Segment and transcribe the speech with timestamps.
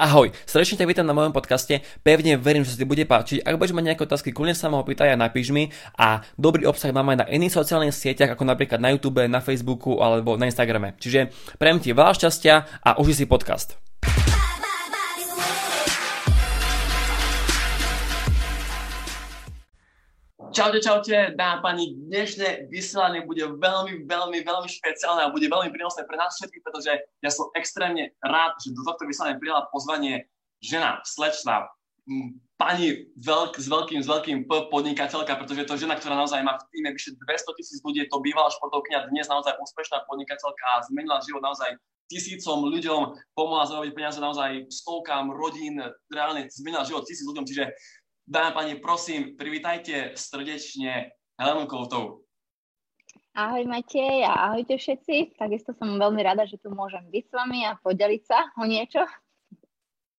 [0.00, 3.44] Ahoj, srdečne ťa vítam na mojom podcaste, pevne verím, že sa ti bude páčiť.
[3.44, 5.68] Ak budeš mať nejaké otázky, kľudne sa ma opýtaj a napíš mi.
[6.00, 10.00] A dobrý obsah mám aj na iných sociálnych sieťach, ako napríklad na YouTube, na Facebooku
[10.00, 10.96] alebo na Instagrame.
[10.96, 11.28] Čiže
[11.60, 13.76] prejem ti veľa šťastia a uži si podcast.
[20.50, 26.02] Čaute, čaute, dá pani, dnešné vysielanie bude veľmi, veľmi, veľmi špeciálne a bude veľmi prínosné
[26.10, 26.90] pre nás všetkých, pretože
[27.22, 30.26] ja som extrémne rád, že do tohto vysielania prijala pozvanie
[30.58, 31.70] žena, slečna,
[32.58, 36.58] pani veľk, s veľkým, s veľkým P podnikateľka, pretože je to žena, ktorá naozaj má
[36.58, 40.82] v týme vyše 200 tisíc ľudí, je to bývalá športovkňa, dnes naozaj úspešná podnikateľka a
[40.90, 41.78] zmenila život naozaj
[42.10, 45.78] tisícom ľuďom, pomohla zarobiť peniaze naozaj stovkám rodín,
[46.10, 47.70] reálne zmenila život tisíc ľuďom, čiže
[48.30, 52.22] Dámy a páni, prosím, privítajte srdečne Helenu Koutovú.
[53.34, 55.34] Ahoj Matej a ahojte všetci.
[55.34, 59.02] Takisto som veľmi rada, že tu môžem byť s vami a podeliť sa o niečo.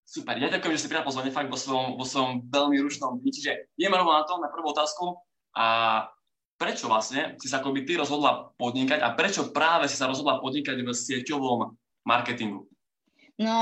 [0.04, 3.32] Super, ja ďakujem, že si prijal pozvanie fakt vo svojom, vo svojom veľmi rušnom dni.
[3.32, 5.16] Čiže ideme rovno na to, na prvú otázku.
[5.56, 5.66] A
[6.60, 10.84] prečo vlastne si sa akoby ty rozhodla podnikať a prečo práve si sa rozhodla podnikať
[10.84, 12.68] v sieťovom marketingu?
[13.42, 13.58] No,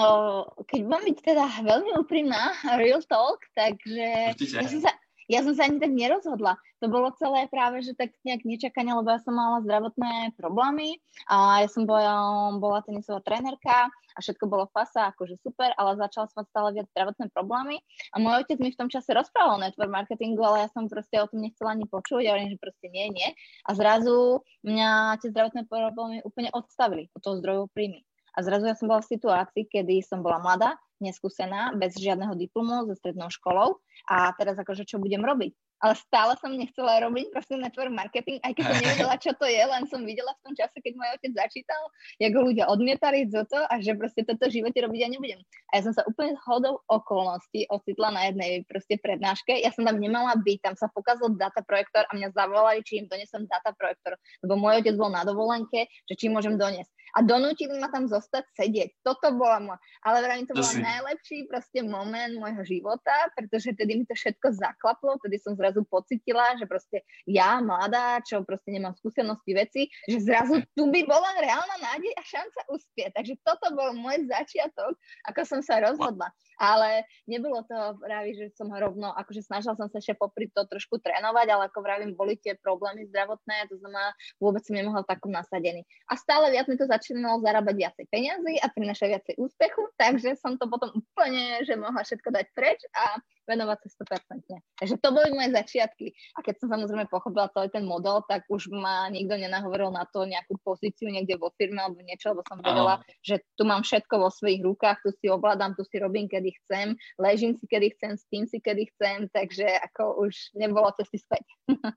[0.69, 4.93] keď mám byť teda veľmi úprimná, real talk, takže ja som, sa,
[5.31, 6.61] ja som sa ani tak nerozhodla.
[6.81, 10.97] To bolo celé práve, že tak nejak nečakanie, lebo ja som mala zdravotné problémy
[11.29, 16.27] a ja som bola, bola tenisová trénerka a všetko bolo fasa, akože super, ale začala
[16.29, 17.77] som mať stále viac zdravotné problémy
[18.11, 21.21] a môj otec mi v tom čase rozprával o network marketingu, ale ja som proste
[21.21, 23.29] o tom nechcela ani počuť, ja hovorím, že proste nie, nie.
[23.69, 28.03] A zrazu mňa tie zdravotné problémy úplne odstavili od toho zdroju príjmy.
[28.35, 32.85] A zrazu ja som bola v situácii, kedy som bola mladá, neskúsená, bez žiadneho diplomu,
[32.87, 35.57] so strednou školou a teraz akože čo budem robiť?
[35.81, 39.61] ale stále som nechcela robiť proste network marketing, aj keď som nevedela, čo to je,
[39.65, 41.83] len som videla v tom čase, keď môj otec začítal,
[42.21, 45.41] jak ho ľudia odmietali zo to a že proste toto v živote robiť ja nebudem.
[45.73, 49.57] A ja som sa úplne hodou okolností ocitla na jednej proste prednáške.
[49.57, 53.09] Ja som tam nemala byť, tam sa pokazil data projektor a mňa zavolali, či im
[53.09, 56.93] donesem data projektor, lebo môj otec bol na dovolenke, že či môžem doniesť.
[57.17, 59.03] A donútili ma tam zostať sedieť.
[59.03, 64.05] Toto bola moja, ale vrajím, to bol najlepší proste moment môjho života, pretože tedy mi
[64.07, 69.53] to všetko zaklaplo, tedy som zrazu pocitila, že proste ja, mladá, čo proste nemám skúsenosti
[69.57, 73.11] veci, že zrazu tu by bola reálna nádej a šanca uspieť.
[73.17, 74.95] Takže toto bol môj začiatok,
[75.27, 76.31] ako som sa rozhodla.
[76.61, 81.01] Ale nebolo to práve, že som rovno, akože snažila som sa ešte popri to trošku
[81.01, 85.89] trénovať, ale ako vravím, boli tie problémy zdravotné, to znamená, vôbec som nemohla takom nasadený.
[86.13, 90.61] A stále viac mi to začínalo zarábať viacej peniazy a prinašať viacej úspechu, takže som
[90.61, 93.17] to potom úplne, že mohla všetko dať preč a
[93.49, 93.89] venovať sa
[94.21, 94.47] 100%.
[94.79, 96.13] Takže to boli moje začiatky.
[96.37, 100.29] A keď som samozrejme pochopila celý ten model, tak už ma nikto nenahovoril na to
[100.29, 104.29] nejakú pozíciu niekde vo firme alebo niečo, lebo som vedela, že tu mám všetko vo
[104.31, 108.45] svojich rukách, tu si ovládam, tu si robím, kedy chcem, ležím si, kedy chcem, spím
[108.47, 111.49] si, kedy chcem, takže ako už nebolo cesty späť.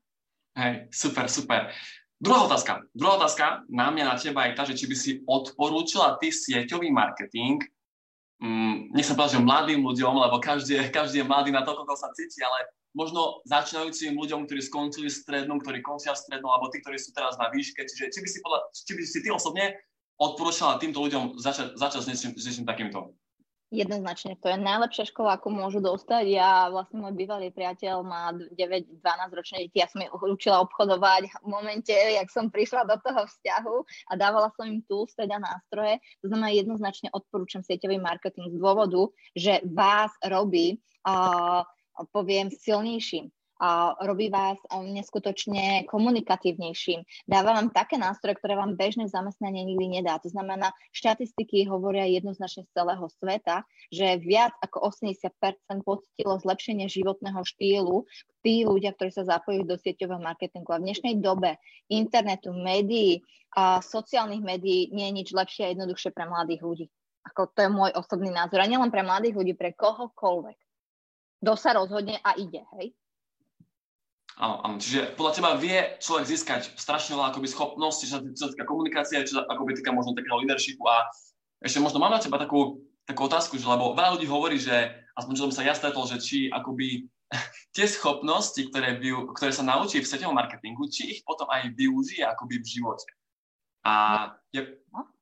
[0.58, 1.70] Hej, super, super.
[2.24, 2.88] Druhá otázka.
[2.96, 6.88] Druhá otázka na mňa, na teba je tá, že či by si odporúčila ty sieťový
[6.88, 7.60] marketing
[8.40, 12.12] mm, nechcem povedať, že mladým ľuďom, lebo každý, každý je mladý na to, ako sa
[12.12, 17.10] cíti, ale možno začínajúcim ľuďom, ktorí skončili strednú, ktorí končia strednú, alebo tí, ktorí sú
[17.10, 17.82] teraz na výške.
[17.82, 19.74] Čiže či by si, podľa, či by si ty osobne
[20.20, 22.98] odporúčala týmto ľuďom začať, začať s niečím, s niečím takýmto?
[23.74, 26.30] Jednoznačne, to je najlepšia škola, ako môžu dostať.
[26.30, 29.02] Ja vlastne môj bývalý priateľ má 9-12
[29.34, 33.76] ročné deti, ja som ich učila obchodovať v momente, jak som prišla do toho vzťahu
[33.82, 35.98] a dávala som im tools, teda nástroje.
[36.22, 41.66] To znamená, jednoznačne odporúčam sieťový marketing z dôvodu, že vás robí, uh,
[42.14, 47.06] poviem, silnejším a robí vás um, neskutočne komunikatívnejším.
[47.30, 50.18] Dáva vám také nástroje, ktoré vám bežné zamestnanie nikdy nedá.
[50.22, 53.62] To znamená, štatistiky hovoria jednoznačne z celého sveta,
[53.94, 58.02] že viac ako 80% pocitilo zlepšenie životného štýlu
[58.42, 60.74] tí ľudia, ktorí sa zapojili do sieťového marketingu.
[60.74, 63.22] A v dnešnej dobe internetu, médií
[63.54, 66.86] a sociálnych médií nie je nič lepšie a jednoduchšie pre mladých ľudí.
[67.24, 68.60] Ako to je môj osobný názor.
[68.60, 70.58] A nielen pre mladých ľudí, pre kohokoľvek.
[71.40, 72.92] Kto sa rozhodne a ide, hej?
[74.34, 74.76] Áno, áno.
[74.82, 79.38] Čiže podľa teba vie človek získať strašne veľa akoby schopností, čo sa týka komunikácie, čo
[79.38, 81.06] sa akoby týka možno takého leadershipu a
[81.62, 85.32] ešte možno mám na teba takú, takú otázku, že lebo veľa ľudí hovorí, že aspoň
[85.38, 87.06] čo som sa ja stretol, že či akoby
[87.78, 92.26] tie schopnosti, ktoré, by, ktoré sa naučí v sieťovom marketingu, či ich potom aj využije
[92.26, 93.06] akoby v živote.
[93.86, 93.94] A
[94.50, 95.13] je, no.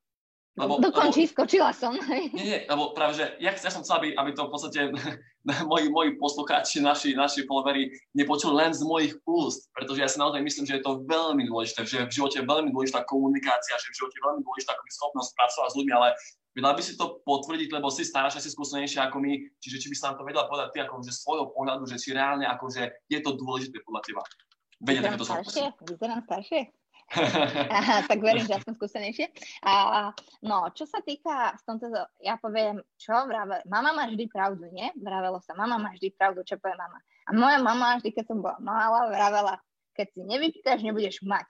[0.53, 1.97] Lebo, Dokončí, lebo, skočila som.
[2.37, 4.81] Nie, nie, lebo práve, že ja, ja som chcel, aby, aby to v podstate
[5.73, 10.45] moji, moji poslucháči, naši, naši followery nepočuli len z mojich úst, pretože ja si naozaj
[10.45, 13.97] myslím, že je to veľmi dôležité, že v živote je veľmi dôležitá komunikácia, že v
[13.97, 16.09] živote je veľmi dôležitá schopnosť pracovať s ľuďmi, ale
[16.53, 19.97] Vedela by si to potvrdiť, lebo si staršia, si skúsenejšia ako my, čiže či by
[19.97, 23.41] sa nám to vedela povedať ty akože svojho pohľadu, že či reálne akože je to
[23.41, 24.23] dôležité podľa teba.
[24.85, 25.73] Vedia takéto staršie?
[25.81, 26.82] Vyzerám staršie?
[27.79, 29.29] Aha, tak verím, že som skúsenejšie.
[29.65, 30.11] A,
[30.41, 31.87] no, čo sa týka, v tomto,
[32.25, 34.89] ja poviem, čo vravel, mama má vždy pravdu, nie?
[34.97, 36.99] Vravelo sa, mama má vždy pravdu, čo povie mama.
[37.29, 39.55] A moja mama vždy, keď som bola malá, vravela,
[39.93, 41.49] keď si nevypýtaš, nebudeš mať.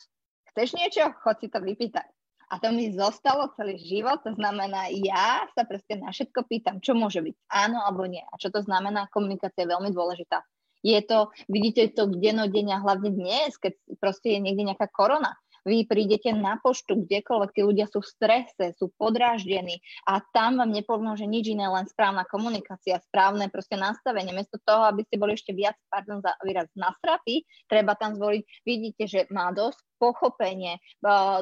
[0.52, 1.04] Chceš niečo?
[1.22, 2.10] Chod si to vypýtať.
[2.52, 6.92] A to mi zostalo celý život, to znamená, ja sa proste na všetko pýtam, čo
[6.92, 8.20] môže byť áno alebo nie.
[8.20, 10.44] A čo to znamená, komunikácia je veľmi dôležitá.
[10.84, 15.32] Je to, vidíte to dennodenne a hlavne dnes, keď proste je niekde nejaká korona
[15.62, 19.78] vy prídete na poštu, kdekoľvek, tí ľudia sú v strese, sú podráždení
[20.10, 24.34] a tam vám nepomôže nič iné, len správna komunikácia, správne proste nastavenie.
[24.34, 29.04] Miesto toho, aby ste boli ešte viac, pardon za výraz, straty, treba tam zvoliť, vidíte,
[29.06, 30.82] že má dosť pochopenie,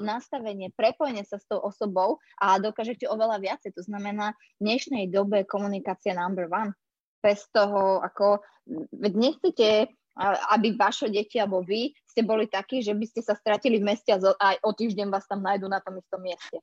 [0.05, 3.73] nastavenie, prepojenie sa s tou osobou a dokážete oveľa viacej.
[3.73, 6.77] To znamená, v dnešnej dobe komunikácia number one.
[7.25, 8.45] Bez toho, ako,
[8.97, 9.89] nechcete
[10.53, 14.11] aby vaše deti alebo vy ste boli takí, že by ste sa stratili v meste
[14.11, 16.59] a aj o týždeň vás tam nájdú na tom istom mieste.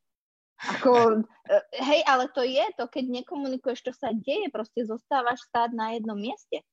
[0.57, 5.69] Ako, e, hej, ale to je to, keď nekomunikuješ, čo sa deje, proste zostávaš stáť
[5.71, 6.65] na jednom mieste.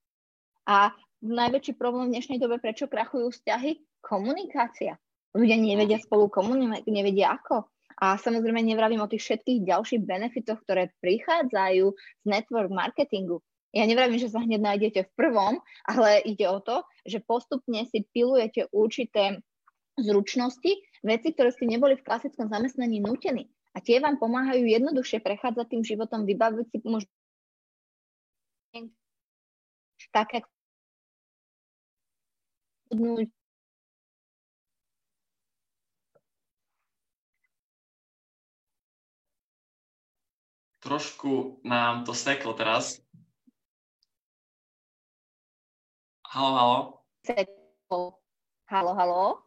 [0.64, 0.90] A
[1.20, 3.84] najväčší problém v dnešnej dobe, prečo krachujú vzťahy?
[4.00, 4.96] Komunikácia.
[5.36, 7.68] Ľudia nevedia spolu komunikovať, nevedia ako.
[8.00, 13.38] A samozrejme nevravím o tých všetkých ďalších benefitoch, ktoré prichádzajú z network marketingu.
[13.74, 18.06] Ja nevravím, že sa hneď nájdete v prvom, ale ide o to, že postupne si
[18.14, 19.42] pilujete určité
[19.98, 23.50] zručnosti, veci, ktoré ste neboli v klasickom zamestnaní nútení.
[23.74, 27.10] A tie vám pomáhajú jednoduchšie prechádzať tým životom, vybaviť si možno
[30.14, 30.46] také
[40.84, 43.03] Trošku nám to seklo teraz.
[46.34, 46.78] Halo, halo.
[48.66, 49.38] Halo, halo.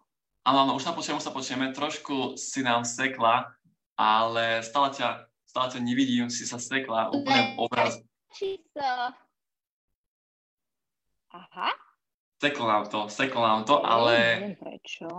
[0.47, 1.75] Áno, áno, už sa počujeme, už sa počujeme.
[1.75, 3.51] Trošku si nám sekla,
[3.99, 7.99] ale stále ťa, stále ťa nevidím, si sa sekla úplne obraz.
[11.35, 11.69] Aha.
[12.39, 14.15] Seklo nám to, seklo nám to, ale...
[14.47, 15.11] Neviem prečo.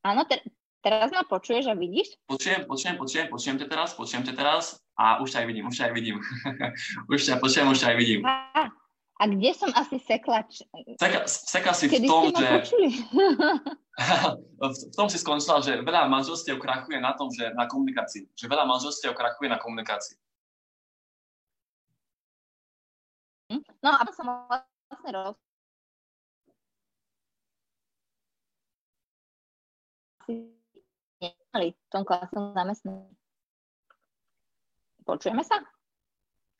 [0.00, 0.40] Áno, te,
[0.80, 2.16] teraz ma počuješ a vidíš?
[2.24, 5.92] Počujem, počujem, počujem, počujem ťa teraz, počujem ťa teraz a už aj vidím, už aj
[5.94, 6.18] vidím.
[7.12, 8.26] už ťa počujem, už aj vidím.
[8.26, 10.42] A, kde som asi sekla?
[10.98, 12.48] Seka, seka si Kedy v tom, že...
[14.90, 18.26] v tom si skončila, že veľa manželstiev krachuje na tom, že na komunikácii.
[18.34, 20.18] Že veľa manželstiev krachuje na komunikácii.
[23.54, 23.62] Hm?
[23.82, 25.38] No a som vlastne roz...
[31.58, 33.17] v tom klasnom zamestnaní.
[35.08, 35.56] Počujeme sa?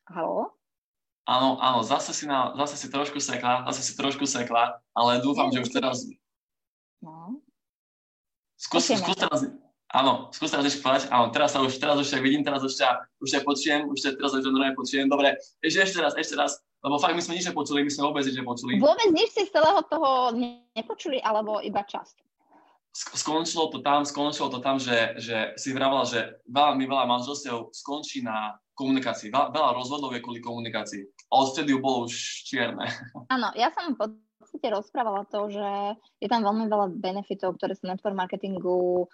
[0.09, 0.57] Haló?
[1.29, 5.53] Áno, áno, zase si, na, zase si trošku sekla, zase si trošku sekla, ale dúfam,
[5.53, 6.09] že už teraz...
[7.05, 7.37] No.
[8.57, 9.45] Skús, skús teraz,
[9.93, 12.73] áno, skús teraz ešte povedať, áno, teraz sa už, teraz už ťa vidím, teraz už
[12.73, 12.89] ťa,
[13.21, 16.57] už ťa počujem, už ťa teraz už normálne počujem, dobre, ešte, ešte raz, ešte raz,
[16.81, 18.81] lebo fakt my sme nič nepočuli, my sme vôbec nič nepočuli.
[18.81, 20.33] Vôbec nič si z celého toho
[20.73, 22.25] nepočuli, alebo iba časť?
[22.93, 27.69] Skončilo to tam, skončilo to tam, že, že si vravala, že veľa, mi veľa manželstiev
[27.71, 29.29] skončí na komunikácii.
[29.29, 31.03] Veľa, veľa rozvodov je kvôli komunikácii.
[31.29, 32.15] A odvtedy bolo už
[32.47, 32.87] čierne.
[33.35, 35.69] Áno, ja som v podstate rozprávala to, že
[36.23, 39.05] je tam veľmi veľa benefitov, ktoré sa network marketingu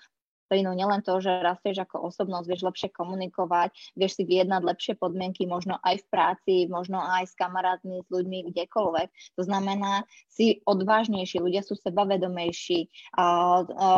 [0.48, 5.50] plynú nielen to, že rastieš ako osobnosť, vieš lepšie komunikovať, vieš si vyjednať lepšie podmienky,
[5.50, 9.10] možno aj v práci, možno aj s kamarátmi, s ľuďmi, kdekoľvek.
[9.38, 12.88] To znamená, si odvážnejší, ľudia sú sebavedomejší,
[13.18, 13.24] a,
[13.66, 13.90] a,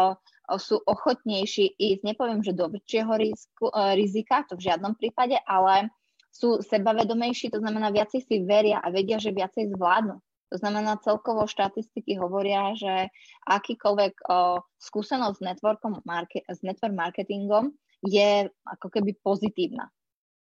[0.55, 3.67] sú ochotnejší ísť, nepoviem, že do väčšieho risku,
[3.99, 5.91] rizika, to v žiadnom prípade, ale
[6.31, 10.21] sú sebavedomejší, to znamená viacej si veria a vedia, že viacej zvládnu.
[10.47, 13.11] To znamená, celkovo štatistiky hovoria, že
[13.47, 17.75] akýkoľvek o, skúsenosť s, networkom, marke, s network marketingom
[18.05, 19.91] je ako keby pozitívna.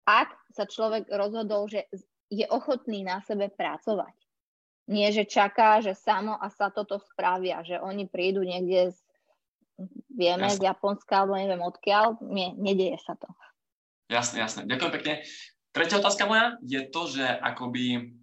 [0.04, 1.88] Ak sa človek rozhodol, že
[2.28, 4.16] je ochotný na sebe pracovať,
[4.88, 8.98] nie že čaká, že samo a sa toto spravia, že oni prídu niekde z,
[10.12, 10.64] vieme, jasne.
[10.64, 13.28] z Japonska alebo neviem odkiaľ, nie, nedieje sa to.
[14.08, 14.64] Jasne, jasne.
[14.64, 15.14] Ďakujem pekne.
[15.76, 18.16] Tretia otázka moja je to, že akoby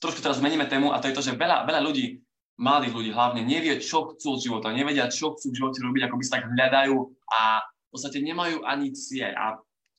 [0.00, 2.20] trošku teraz zmeníme tému a to je to, že veľa, veľa ľudí,
[2.56, 6.16] mladých ľudí hlavne, nevie, čo chcú od života, nevedia, čo chcú v živote robiť, ako
[6.16, 6.96] by sa tak hľadajú
[7.28, 9.32] a v podstate nemajú ani cieľ.
[9.36, 9.46] A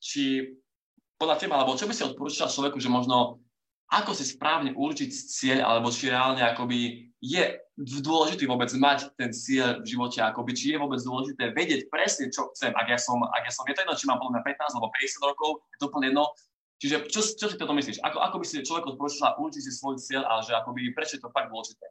[0.02, 0.58] či
[1.18, 3.42] podľa teba, alebo čo by si odporúčal človeku, že možno
[3.88, 7.44] ako si správne určiť cieľ, alebo či reálne akoby je
[7.78, 12.52] dôležité vôbec mať ten cieľ v živote, akoby, či je vôbec dôležité vedieť presne, čo
[12.54, 14.92] chcem, ak ja som, ak ja som, je to jedno, či mám podľa 15 alebo
[14.92, 16.26] 50 rokov, je to úplne jedno.
[16.78, 18.06] Čiže čo, čo si toto myslíš?
[18.06, 21.26] Ako, ako by si človek odpovedal určiť si svoj cieľ a že akoby, prečo je
[21.26, 21.90] to fakt dôležité?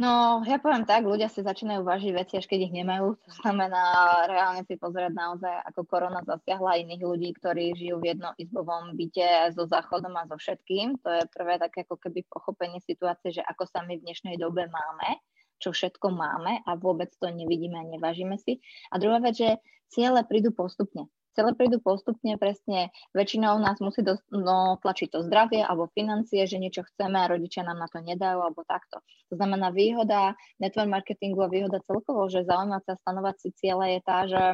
[0.00, 3.20] No, ja poviem tak, ľudia si začínajú vážiť veci, až keď ich nemajú.
[3.20, 3.84] To znamená
[4.32, 9.68] reálne si pozerať naozaj, ako korona zasiahla iných ľudí, ktorí žijú v jednoizbovom byte so
[9.68, 10.96] záchodom a so všetkým.
[11.04, 14.72] To je prvé také ako keby pochopenie situácie, že ako sa my v dnešnej dobe
[14.72, 15.20] máme,
[15.60, 18.56] čo všetko máme a vôbec to nevidíme a nevážime si.
[18.88, 19.60] A druhá vec, že
[19.92, 25.62] ciele prídu postupne celé prídu postupne, presne väčšinou nás musí do, no, tlačiť to zdravie
[25.62, 29.02] alebo financie, že niečo chceme a rodičia nám na to nedajú alebo takto.
[29.30, 34.00] To znamená výhoda network marketingu a výhoda celkovo, že zaujímať sa stanovať si cieľe je
[34.02, 34.44] tá, že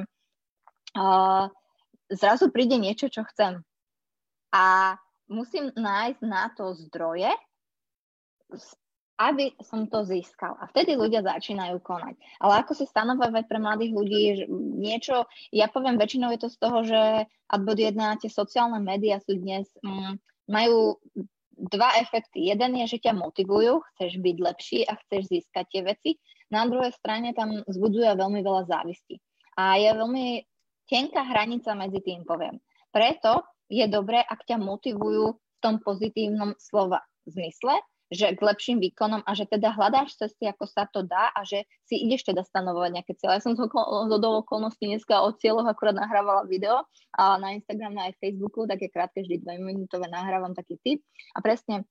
[1.01, 1.45] uh,
[2.13, 3.65] zrazu príde niečo, čo chcem.
[4.53, 7.33] A musím nájsť na to zdroje,
[9.17, 10.61] aby som to získal.
[10.61, 12.21] A vtedy ľudia začínajú konať.
[12.41, 16.59] Ale ako si stanovať pre mladých ľudí že niečo, ja poviem, väčšinou je to z
[16.61, 17.01] toho, že
[17.49, 21.01] adbod jedna, tie sociálne médiá sú dnes, um, majú
[21.57, 22.53] dva efekty.
[22.53, 26.11] Jeden je, že ťa motivujú, chceš byť lepší a chceš získať tie veci.
[26.53, 29.17] Na druhej strane tam zbudzuje veľmi veľa závisti.
[29.57, 30.45] A je veľmi
[30.85, 32.61] tenká hranica medzi tým, poviem.
[32.93, 33.43] Preto
[33.73, 39.31] je dobré, ak ťa motivujú v tom pozitívnom slova zmysle, že k lepším výkonom a
[39.35, 43.13] že teda hľadáš cesty, ako sa to dá a že si ideš teda stanovovať nejaké
[43.19, 43.39] cieľe.
[43.39, 43.67] Ja som z
[44.17, 46.87] do okolností dneska o cieľoch akurát nahrávala video
[47.19, 51.01] a na Instagram a aj Facebooku, také krátke, vždy minútové nahrávam taký tip
[51.35, 51.83] a presne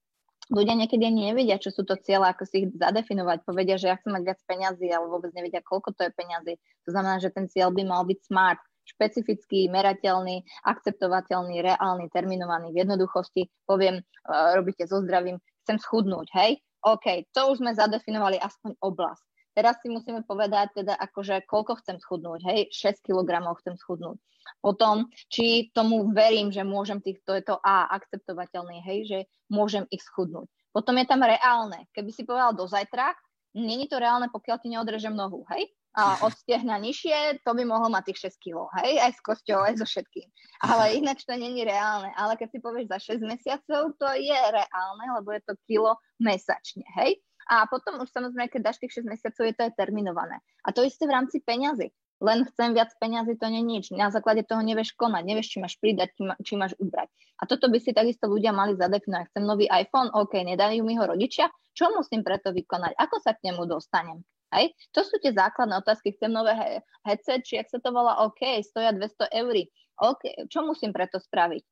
[0.53, 3.41] ľudia niekedy ani nevedia, čo sú to cieľe, ako si ich zadefinovať.
[3.43, 6.53] Povedia, že ja chcem mať viac peňazí, ale vôbec nevedia, koľko to je peňazí.
[6.85, 12.85] To znamená, že ten cieľ by mal byť smart, špecifický, merateľný, akceptovateľný, reálny, terminovaný v
[12.85, 13.49] jednoduchosti.
[13.65, 16.61] Poviem, uh, robíte so zdravím, chcem schudnúť, hej?
[16.85, 19.25] OK, to už sme zadefinovali aspoň oblasť.
[19.57, 24.21] Teraz si musíme povedať teda akože koľko chcem schudnúť, hej, 6 kg chcem schudnúť.
[24.61, 29.19] Potom, či tomu verím, že môžem tých, to je to A, akceptovateľný, hej, že
[29.49, 30.45] môžem ich schudnúť.
[30.69, 31.87] Potom je tam reálne.
[31.95, 33.15] Keby si povedal do zajtra,
[33.55, 35.71] není to reálne, pokiaľ ti neodrežem nohu, hej?
[35.95, 39.79] Od stehna nižšie, to by mohlo mať tých 6 kg, hej, aj s kosťou, aj
[39.79, 40.27] so všetkým.
[40.59, 42.11] Ale ináč to není reálne.
[42.19, 46.83] Ale keď si povieš za 6 mesiacov, to je reálne, lebo je to kilo mesačne,
[46.99, 47.19] hej.
[47.45, 50.41] A potom už samozrejme, keď dáš tých 6 mesiacov, je to aj terminované.
[50.65, 51.93] A to isté v rámci peňazí.
[52.23, 53.85] Len chcem viac peňazí, to nie je nič.
[53.91, 57.11] Na základe toho nevieš konať, nevieš, či máš pridať, či, ma, máš ubrať.
[57.37, 59.35] A toto by si takisto ľudia mali zadefinovať.
[59.35, 62.95] Chcem nový iPhone, OK, nedajú mi ho rodičia, čo musím preto vykonať?
[62.95, 64.23] Ako sa k nemu dostanem?
[64.53, 64.73] Hej?
[64.93, 66.13] To sú tie základné otázky.
[66.13, 69.55] Chcem nové he- headset, či ak sa to volá OK, stoja 200 eur.
[70.01, 71.63] OK, čo musím preto spraviť?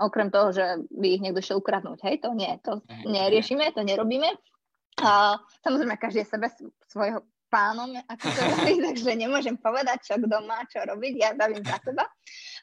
[0.00, 2.00] Okrem toho, že by ich niekto šiel ukradnúť.
[2.08, 4.32] Hej, to nie, to neriešime, to nerobíme.
[5.00, 6.46] A samozrejme, každý je sebe
[6.88, 11.60] svojho pánom, ako to robí, takže nemôžem povedať, čo kto má čo robiť, ja davím
[11.60, 12.08] za seba.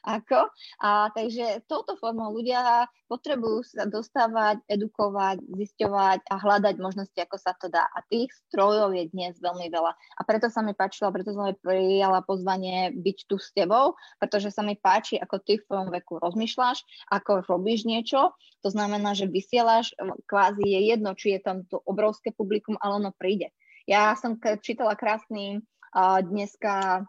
[0.02, 0.50] Ako.
[0.82, 7.54] A takže touto formou ľudia potrebujú sa dostávať, edukovať, zisťovať a hľadať možnosti, ako sa
[7.54, 7.86] to dá.
[7.94, 9.92] A tých strojov je dnes veľmi veľa.
[9.94, 14.50] A preto sa mi páčilo, preto som aj prijala pozvanie byť tu s tebou, pretože
[14.50, 16.82] sa mi páči, ako ty v tvojom veku rozmýšľaš,
[17.12, 18.32] ako robíš niečo.
[18.64, 19.92] To znamená, že vysielaš,
[20.24, 23.52] kvázi je jedno, či je tam to obrovské publikum, ale ono príde.
[23.88, 25.60] Ja som čítala krásny
[25.96, 27.04] uh, dneska,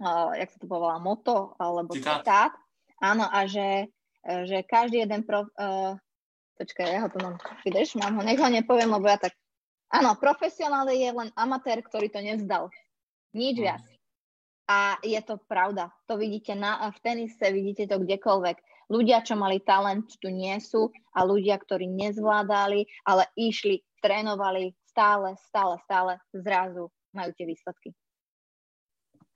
[0.00, 2.24] uh, jak sa to povedala, moto alebo citát.
[2.24, 2.52] citát.
[3.00, 3.88] Áno, a že,
[4.24, 5.48] uh, že každý jeden prof...
[5.56, 5.96] Uh,
[6.60, 9.32] počkaj, ja ho tu mám, vidíš, mám ho, nech ho nepoviem, lebo ja tak...
[9.90, 12.70] Áno, profesionál je len amatér, ktorý to nevzdal.
[13.34, 13.64] Nič mm.
[13.64, 13.84] viac.
[14.70, 15.90] A je to pravda.
[16.06, 18.86] To vidíte na, v tenise, vidíte to kdekoľvek.
[18.90, 25.38] Ľudia, čo mali talent, tu nie sú a ľudia, ktorí nezvládali, ale išli, trénovali, stále,
[25.46, 27.94] stále, stále zrazu majú tie výsledky.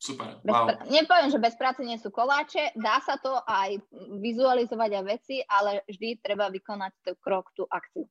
[0.05, 0.69] Super, bez wow.
[0.69, 3.79] Pr- nepoviem, že bez práce nie sú koláče, dá sa to aj
[4.21, 8.05] vizualizovať aj veci, ale vždy treba vykonať ten krok, tú akciu.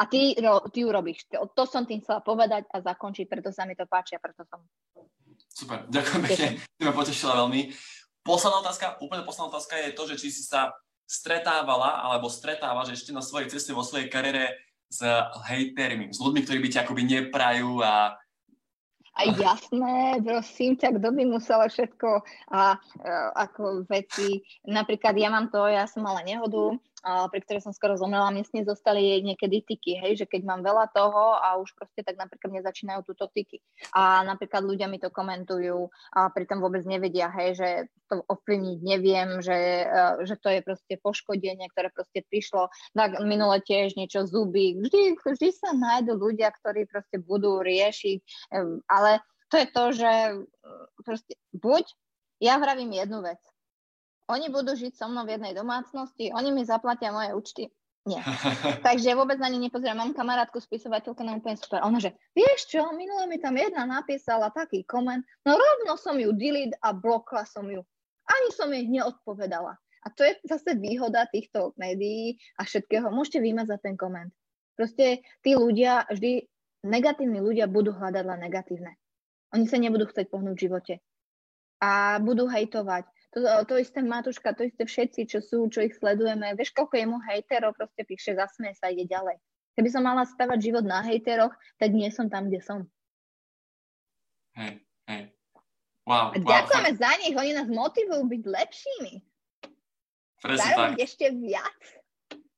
[0.00, 0.34] A ty,
[0.72, 1.28] ty ju robíš.
[1.30, 4.42] To, to som tým chcela povedať a zakončiť, preto sa mi to páči a preto
[4.48, 4.64] som...
[5.50, 7.70] Super, ďakujem pekne, ty ma potešila veľmi.
[8.24, 10.72] Posledná otázka, úplne posledná otázka je to, že či si sa
[11.04, 14.56] stretávala alebo stretávaš ešte na svojej ceste vo svojej kariére
[14.94, 15.02] s
[15.50, 18.14] hejtermi, s ľuďmi, ktorí by ťa akoby neprajú a
[19.14, 22.18] a jasné, prosím ťa, kto by musel všetko a,
[22.50, 22.62] a,
[23.46, 24.42] ako veci.
[24.66, 26.74] Napríklad ja mám to, ja som mala nehodu,
[27.04, 30.60] pri ktorej som skoro zomrela, mne s nej zostali niekedy tyky, hej, že keď mám
[30.64, 33.60] veľa toho a už proste tak napríklad mne začínajú túto tyky.
[33.92, 37.68] A napríklad ľudia mi to komentujú a pritom vôbec nevedia, hej, že
[38.08, 42.72] to ovplyvniť neviem, že, e, že to je proste poškodenie, ktoré proste prišlo.
[42.96, 44.80] Tak minule tiež niečo zuby.
[44.80, 48.24] Vždy, vždy sa nájdú ľudia, ktorí proste budú riešiť, e,
[48.88, 49.20] ale
[49.52, 50.34] to je to, že e,
[51.04, 51.84] proste buď
[52.42, 53.40] ja vravím jednu vec,
[54.28, 57.64] oni budú žiť so mnou v jednej domácnosti, oni mi zaplatia moje účty.
[58.04, 58.20] Nie.
[58.86, 59.96] Takže vôbec na ne nepozerám.
[59.96, 61.80] Mám kamarátku spisovateľka na úplne super.
[61.80, 66.28] Ona že, vieš čo, minule mi tam jedna napísala taký koment, no rovno som ju
[66.36, 67.80] delete a blokla som ju.
[68.28, 69.76] Ani som jej neodpovedala.
[70.04, 73.08] A to je zase výhoda týchto médií a všetkého.
[73.08, 74.28] Môžete vymazať ten koment.
[74.76, 76.44] Proste tí ľudia, vždy
[76.84, 78.92] negatívni ľudia budú hľadať len negatívne.
[79.56, 80.94] Oni sa nebudú chcieť pohnúť v živote.
[81.80, 86.54] A budú hejtovať to, to isté Matuška, to isté všetci, čo sú, čo ich sledujeme.
[86.54, 89.42] Vieš, koľko je mu hejterov, proste píše, zasmie sa, ide ďalej.
[89.74, 91.50] Keby som mala stavať život na hejteroch,
[91.82, 92.86] tak nie som tam, kde som.
[94.54, 95.34] Hej, hej.
[96.06, 99.14] Wow, A ďakujeme wow, za nich, oni nás motivujú byť lepšími.
[100.44, 100.92] Presne tak.
[101.00, 101.80] ešte viac.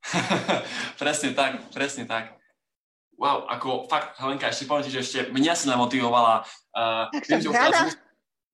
[1.01, 2.37] presne tak, presne tak.
[3.17, 6.45] Wow, ako fakt, Helenka, ešte poviem že ešte mňa si namotivovala.
[6.77, 7.89] Uh, tak viem, som rada.
[7.89, 7.97] Už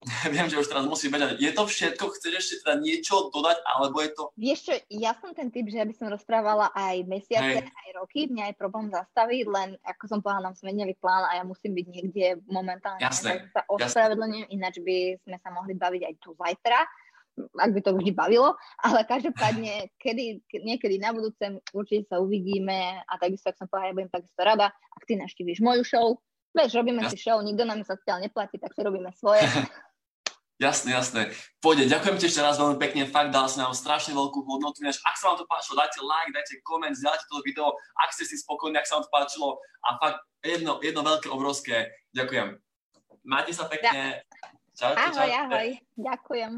[0.33, 1.39] Viem, že už teraz musí bežať.
[1.39, 2.03] Je to všetko?
[2.15, 4.23] Chceš ešte teda niečo dodať, alebo je to...
[4.35, 7.71] Vieš čo, ja som ten typ, že ja by som rozprávala aj mesiace, Hej.
[7.71, 8.27] aj roky.
[8.27, 11.85] Mňa je problém zastaviť, len ako som povedala, nám zmenili plán a ja musím byť
[11.87, 12.99] niekde momentálne.
[12.99, 13.47] Jasné.
[13.55, 16.79] sa ospravedlňujem, ináč by sme sa mohli baviť aj tu zajtra
[17.33, 21.41] ak by to vždy bavilo, ale každopádne kedy, niekedy na budúce
[21.73, 25.57] určite sa uvidíme a takisto, ak som povedala, ja budem takisto rada, ak ty naštíviš
[25.65, 26.21] moju show,
[26.53, 27.09] Vieš, robíme ja.
[27.09, 29.41] si show, nikto nám sa zatiaľ neplatí, tak si robíme svoje.
[30.61, 31.21] Jasné, jasné.
[31.59, 34.85] Pôjde, ďakujem ti ešte raz veľmi pekne, fakt dal si nám strašne veľkú hodnotu.
[34.85, 37.67] Ak sa vám to páčilo, dajte like, dajte koment, zdieľajte toto video,
[37.99, 39.47] ak ste si spokojní, ak sa vám to páčilo.
[39.81, 42.61] A fakt jedno, jedno veľké, obrovské ďakujem.
[43.25, 44.21] Máte sa pekne.
[44.73, 45.37] Čaute, ahoj, čaute.
[45.41, 45.67] ahoj.
[45.97, 46.53] Ďakujem.